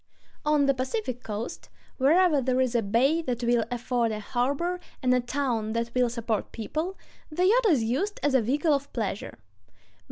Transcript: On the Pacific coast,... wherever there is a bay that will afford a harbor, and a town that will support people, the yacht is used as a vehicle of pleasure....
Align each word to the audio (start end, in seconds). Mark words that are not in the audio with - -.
On 0.43 0.65
the 0.65 0.73
Pacific 0.73 1.21
coast,... 1.21 1.69
wherever 1.97 2.41
there 2.41 2.59
is 2.59 2.73
a 2.73 2.81
bay 2.81 3.21
that 3.21 3.43
will 3.43 3.65
afford 3.69 4.11
a 4.11 4.19
harbor, 4.19 4.79
and 5.03 5.13
a 5.13 5.19
town 5.19 5.73
that 5.73 5.91
will 5.93 6.09
support 6.09 6.51
people, 6.51 6.97
the 7.29 7.45
yacht 7.45 7.67
is 7.69 7.83
used 7.83 8.19
as 8.23 8.33
a 8.33 8.41
vehicle 8.41 8.73
of 8.73 8.91
pleasure.... 8.93 9.37